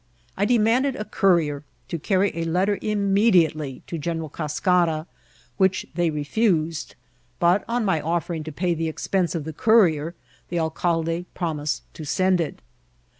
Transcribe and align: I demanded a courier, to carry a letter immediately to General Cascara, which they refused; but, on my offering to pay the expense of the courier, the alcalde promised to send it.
I 0.35 0.45
demanded 0.45 0.95
a 0.95 1.05
courier, 1.05 1.63
to 1.89 1.99
carry 1.99 2.31
a 2.35 2.43
letter 2.45 2.79
immediately 2.81 3.83
to 3.85 3.99
General 3.99 4.29
Cascara, 4.29 5.05
which 5.57 5.85
they 5.93 6.09
refused; 6.09 6.95
but, 7.37 7.63
on 7.67 7.85
my 7.85 8.01
offering 8.01 8.43
to 8.45 8.51
pay 8.51 8.73
the 8.73 8.87
expense 8.89 9.35
of 9.35 9.43
the 9.43 9.53
courier, 9.53 10.15
the 10.49 10.57
alcalde 10.57 11.27
promised 11.35 11.83
to 11.93 12.03
send 12.03 12.41
it. 12.41 12.63